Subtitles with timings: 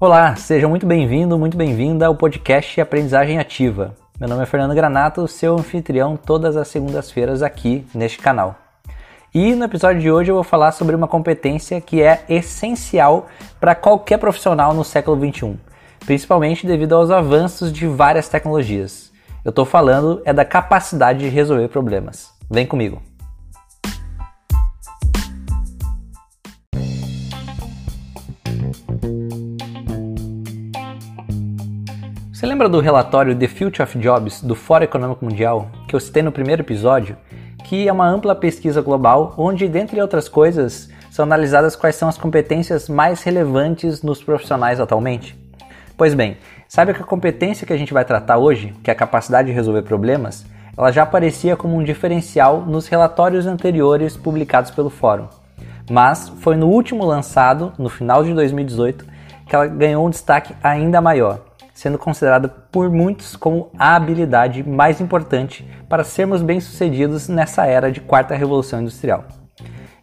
[0.00, 3.94] Olá, seja muito bem-vindo, muito bem-vinda ao podcast Aprendizagem Ativa.
[4.18, 8.56] Meu nome é Fernando Granato, seu anfitrião todas as segundas-feiras aqui neste canal.
[9.32, 13.28] E no episódio de hoje eu vou falar sobre uma competência que é essencial
[13.60, 15.56] para qualquer profissional no século XXI,
[16.04, 19.12] principalmente devido aos avanços de várias tecnologias.
[19.44, 22.32] Eu estou falando é da capacidade de resolver problemas.
[22.50, 23.13] Vem comigo!
[32.44, 36.22] Você lembra do relatório The Future of Jobs do Fórum Econômico Mundial, que eu citei
[36.22, 37.16] no primeiro episódio,
[37.64, 42.18] que é uma ampla pesquisa global onde, dentre outras coisas, são analisadas quais são as
[42.18, 45.34] competências mais relevantes nos profissionais atualmente?
[45.96, 46.36] Pois bem,
[46.68, 49.54] sabe que a competência que a gente vai tratar hoje, que é a capacidade de
[49.54, 50.44] resolver problemas,
[50.76, 55.28] ela já aparecia como um diferencial nos relatórios anteriores publicados pelo Fórum.
[55.90, 59.06] Mas foi no último lançado, no final de 2018,
[59.46, 61.40] que ela ganhou um destaque ainda maior
[61.74, 68.00] sendo considerada por muitos como a habilidade mais importante para sermos bem-sucedidos nessa era de
[68.00, 69.24] quarta revolução industrial.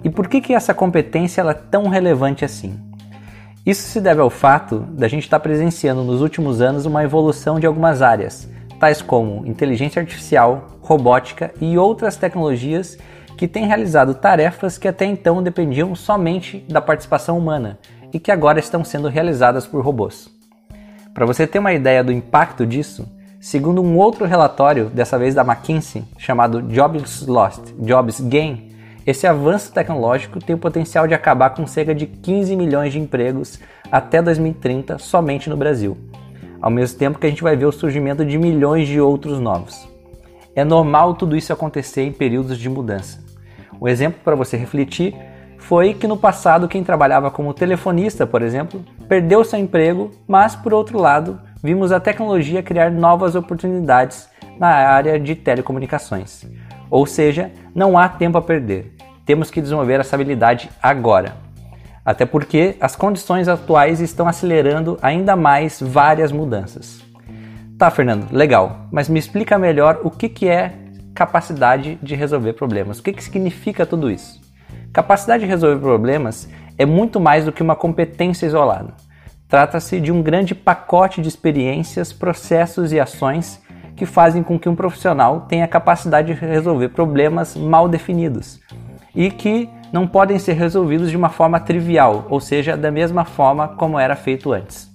[0.03, 2.77] E por que, que essa competência é tão relevante assim?
[3.65, 7.67] Isso se deve ao fato da gente estar presenciando nos últimos anos uma evolução de
[7.67, 8.49] algumas áreas,
[8.79, 12.97] tais como inteligência artificial, robótica e outras tecnologias
[13.37, 17.79] que têm realizado tarefas que até então dependiam somente da participação humana
[18.11, 20.40] e que agora estão sendo realizadas por robôs.
[21.13, 23.05] Para você ter uma ideia do impacto disso,
[23.39, 28.69] segundo um outro relatório, dessa vez da McKinsey, chamado Jobs Lost, Jobs Gain,
[29.05, 33.59] esse avanço tecnológico tem o potencial de acabar com cerca de 15 milhões de empregos
[33.91, 35.97] até 2030 somente no Brasil,
[36.61, 39.89] ao mesmo tempo que a gente vai ver o surgimento de milhões de outros novos.
[40.55, 43.19] É normal tudo isso acontecer em períodos de mudança.
[43.81, 45.13] Um exemplo para você refletir
[45.61, 50.73] foi que no passado quem trabalhava como telefonista, por exemplo, perdeu seu emprego, mas por
[50.73, 54.27] outro lado, vimos a tecnologia criar novas oportunidades
[54.59, 56.45] na área de telecomunicações.
[56.89, 58.93] Ou seja, não há tempo a perder.
[59.25, 61.35] Temos que desenvolver essa habilidade agora.
[62.03, 67.01] Até porque as condições atuais estão acelerando ainda mais várias mudanças.
[67.77, 70.73] Tá, Fernando, legal, mas me explica melhor o que, que é
[71.13, 72.99] capacidade de resolver problemas.
[72.99, 74.41] O que, que significa tudo isso?
[74.93, 78.93] Capacidade de resolver problemas é muito mais do que uma competência isolada.
[79.47, 83.61] Trata-se de um grande pacote de experiências, processos e ações
[83.95, 88.59] que fazem com que um profissional tenha capacidade de resolver problemas mal definidos
[89.13, 93.67] e que não podem ser resolvidos de uma forma trivial, ou seja, da mesma forma
[93.67, 94.89] como era feito antes.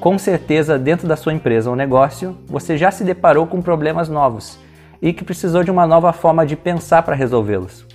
[0.00, 4.58] Com certeza, dentro da sua empresa ou negócio, você já se deparou com problemas novos
[5.00, 7.85] e que precisou de uma nova forma de pensar para resolvê-los.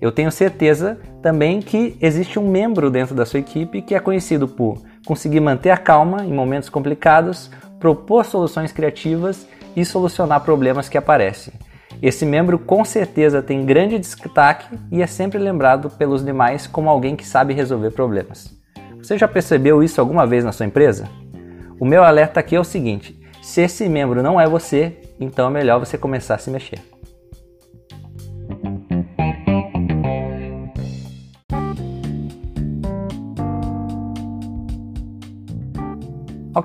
[0.00, 4.46] Eu tenho certeza também que existe um membro dentro da sua equipe que é conhecido
[4.46, 7.50] por conseguir manter a calma em momentos complicados,
[7.80, 11.52] propor soluções criativas e solucionar problemas que aparecem.
[12.00, 17.16] Esse membro com certeza tem grande destaque e é sempre lembrado pelos demais como alguém
[17.16, 18.56] que sabe resolver problemas.
[18.98, 21.08] Você já percebeu isso alguma vez na sua empresa?
[21.80, 25.52] O meu alerta aqui é o seguinte: se esse membro não é você, então é
[25.52, 26.78] melhor você começar a se mexer.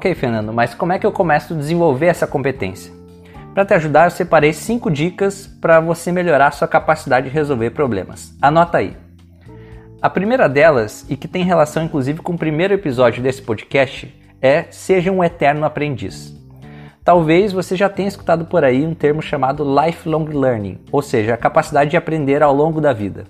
[0.03, 2.91] Ok, Fernando, mas como é que eu começo a desenvolver essa competência?
[3.53, 8.35] Para te ajudar, eu separei 5 dicas para você melhorar sua capacidade de resolver problemas.
[8.41, 8.97] Anota aí.
[10.01, 14.65] A primeira delas, e que tem relação inclusive com o primeiro episódio desse podcast, é
[14.71, 16.37] seja um eterno aprendiz.
[17.01, 21.37] Talvez você já tenha escutado por aí um termo chamado lifelong learning, ou seja, a
[21.37, 23.23] capacidade de aprender ao longo da vida.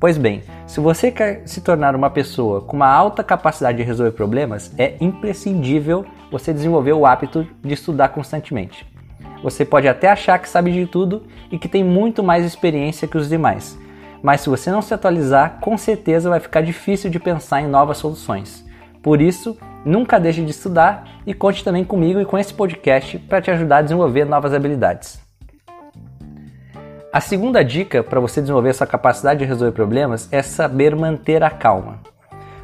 [0.00, 4.12] Pois bem, se você quer se tornar uma pessoa com uma alta capacidade de resolver
[4.12, 8.86] problemas, é imprescindível você desenvolver o hábito de estudar constantemente.
[9.42, 13.18] Você pode até achar que sabe de tudo e que tem muito mais experiência que
[13.18, 13.76] os demais,
[14.22, 17.98] mas se você não se atualizar, com certeza vai ficar difícil de pensar em novas
[17.98, 18.64] soluções.
[19.02, 23.40] Por isso, nunca deixe de estudar e conte também comigo e com esse podcast para
[23.40, 25.27] te ajudar a desenvolver novas habilidades.
[27.10, 31.48] A segunda dica para você desenvolver sua capacidade de resolver problemas é saber manter a
[31.48, 32.00] calma.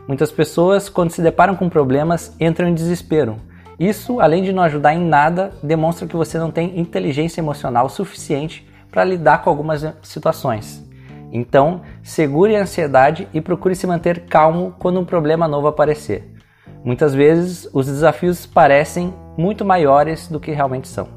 [0.07, 3.37] Muitas pessoas, quando se deparam com problemas, entram em desespero.
[3.79, 8.69] Isso, além de não ajudar em nada, demonstra que você não tem inteligência emocional suficiente
[8.91, 10.87] para lidar com algumas situações.
[11.33, 16.35] Então, segure a ansiedade e procure se manter calmo quando um problema novo aparecer.
[16.85, 21.09] Muitas vezes, os desafios parecem muito maiores do que realmente são.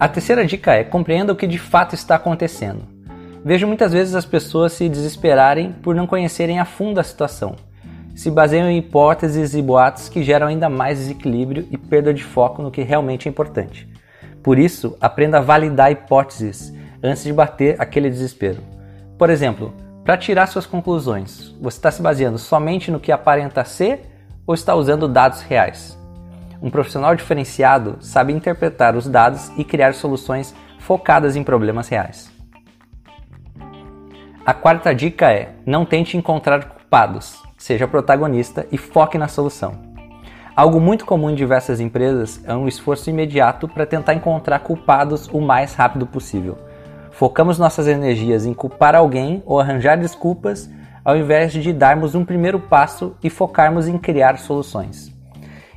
[0.00, 2.80] A terceira dica é compreenda o que de fato está acontecendo.
[3.44, 7.54] Vejo muitas vezes as pessoas se desesperarem por não conhecerem a fundo a situação.
[8.14, 12.62] Se baseiam em hipóteses e boatos que geram ainda mais desequilíbrio e perda de foco
[12.62, 13.86] no que realmente é importante.
[14.42, 16.72] Por isso, aprenda a validar hipóteses
[17.02, 18.62] antes de bater aquele desespero.
[19.18, 24.00] Por exemplo, para tirar suas conclusões, você está se baseando somente no que aparenta ser
[24.46, 25.99] ou está usando dados reais?
[26.62, 32.30] Um profissional diferenciado sabe interpretar os dados e criar soluções focadas em problemas reais.
[34.44, 39.72] A quarta dica é: não tente encontrar culpados, seja protagonista e foque na solução.
[40.54, 45.40] Algo muito comum em diversas empresas é um esforço imediato para tentar encontrar culpados o
[45.40, 46.58] mais rápido possível
[47.20, 50.70] Focamos nossas energias em culpar alguém ou arranjar desculpas,
[51.04, 55.14] ao invés de darmos um primeiro passo e focarmos em criar soluções.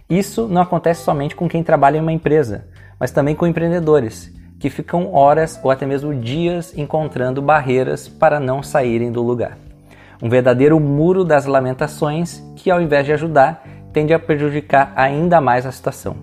[0.09, 2.67] Isso não acontece somente com quem trabalha em uma empresa,
[2.99, 8.61] mas também com empreendedores, que ficam horas ou até mesmo dias encontrando barreiras para não
[8.63, 9.57] saírem do lugar.
[10.21, 15.65] Um verdadeiro muro das lamentações que, ao invés de ajudar, tende a prejudicar ainda mais
[15.65, 16.15] a situação.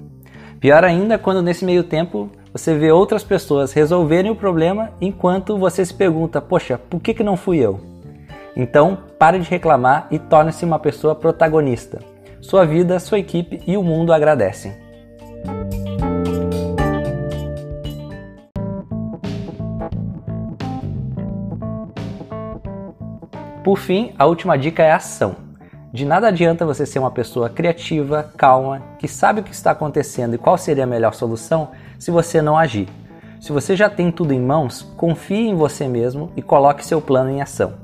[0.59, 5.85] Pior ainda quando nesse meio tempo você vê outras pessoas resolverem o problema enquanto você
[5.85, 7.81] se pergunta: poxa, por que, que não fui eu?
[8.57, 12.01] Então, pare de reclamar e torne-se uma pessoa protagonista.
[12.41, 14.73] Sua vida, sua equipe e o mundo agradecem.
[23.63, 25.37] Por fim, a última dica é ação.
[25.93, 30.35] De nada adianta você ser uma pessoa criativa, calma, que sabe o que está acontecendo
[30.35, 32.89] e qual seria a melhor solução se você não agir.
[33.39, 37.31] Se você já tem tudo em mãos, confie em você mesmo e coloque seu plano
[37.31, 37.75] em ação.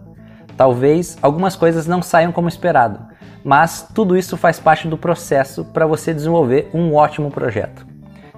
[0.57, 3.01] Talvez algumas coisas não saiam como esperado,
[3.47, 7.87] mas tudo isso faz parte do processo para você desenvolver um ótimo projeto.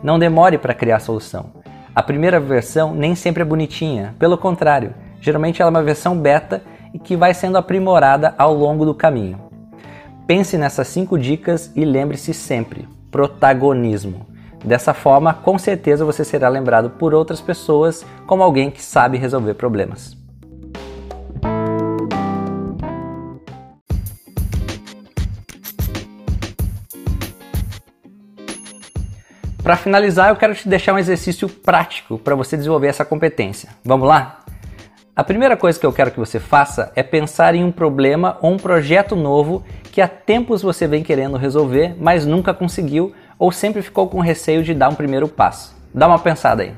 [0.02, 1.46] Não demore para criar a solução.
[1.94, 6.62] A primeira versão nem sempre é bonitinha, pelo contrário, geralmente ela é uma versão beta
[6.92, 9.40] e que vai sendo aprimorada ao longo do caminho.
[10.26, 14.26] Pense nessas cinco dicas e lembre-se sempre: protagonismo.
[14.62, 19.54] Dessa forma, com certeza você será lembrado por outras pessoas como alguém que sabe resolver
[19.54, 20.17] problemas.
[29.68, 33.68] Para finalizar, eu quero te deixar um exercício prático para você desenvolver essa competência.
[33.84, 34.40] Vamos lá?
[35.14, 38.52] A primeira coisa que eu quero que você faça é pensar em um problema ou
[38.52, 39.62] um projeto novo
[39.92, 44.62] que há tempos você vem querendo resolver, mas nunca conseguiu ou sempre ficou com receio
[44.62, 45.76] de dar um primeiro passo?
[45.92, 46.72] Dá uma pensada aí.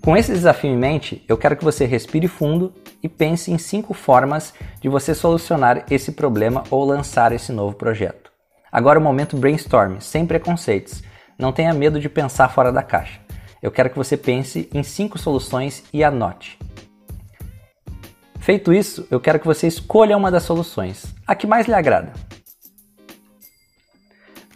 [0.00, 2.72] Com esse desafio em mente, eu quero que você respire fundo
[3.04, 8.32] e pense em cinco formas de você solucionar esse problema ou lançar esse novo projeto.
[8.72, 11.02] Agora é o momento brainstorm, sem preconceitos.
[11.38, 13.20] Não tenha medo de pensar fora da caixa.
[13.62, 16.58] Eu quero que você pense em cinco soluções e anote.
[18.40, 22.12] Feito isso, eu quero que você escolha uma das soluções, a que mais lhe agrada.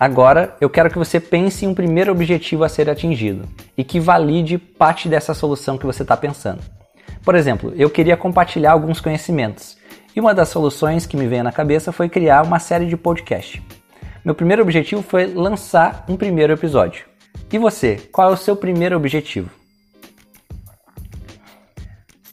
[0.01, 3.47] Agora, eu quero que você pense em um primeiro objetivo a ser atingido
[3.77, 6.78] e que valide parte dessa solução que você está pensando.
[7.29, 9.77] Por exemplo, eu queria compartilhar alguns conhecimentos
[10.17, 13.63] e uma das soluções que me veio na cabeça foi criar uma série de podcast.
[14.25, 17.05] Meu primeiro objetivo foi lançar um primeiro episódio.
[17.53, 19.51] E você, qual é o seu primeiro objetivo?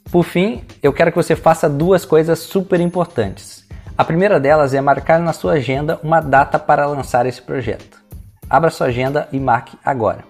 [0.10, 3.67] Por fim, eu quero que você faça duas coisas super importantes.
[3.98, 8.01] A primeira delas é marcar na sua agenda uma data para lançar esse projeto.
[8.50, 10.24] Abra sua agenda e marque agora.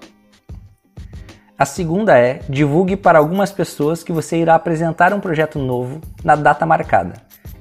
[1.58, 6.36] A segunda é divulgue para algumas pessoas que você irá apresentar um projeto novo na
[6.36, 7.14] data marcada.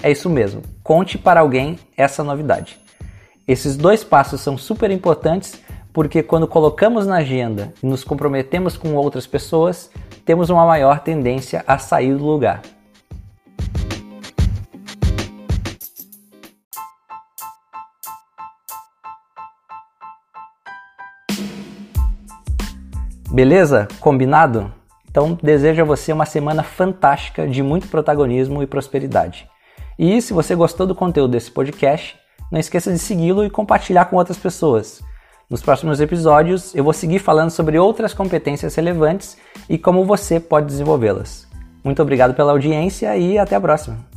[0.02, 2.76] É isso mesmo, conte para alguém essa novidade.
[3.46, 5.60] Esses dois passos são super importantes
[5.92, 9.88] porque quando colocamos na agenda e nos comprometemos com outras pessoas,
[10.24, 12.62] temos uma maior tendência a sair do lugar.
[23.34, 23.88] Beleza?
[23.98, 24.72] Combinado?
[25.10, 29.50] Então desejo a você uma semana fantástica de muito protagonismo e prosperidade.
[29.98, 32.16] E se você gostou do conteúdo desse podcast,
[32.48, 35.02] não esqueça de segui-lo e compartilhar com outras pessoas.
[35.50, 39.36] Nos próximos episódios, eu vou seguir falando sobre outras competências relevantes
[39.68, 41.48] e como você pode desenvolvê-las.
[41.82, 44.13] Muito obrigado pela audiência e até a próxima!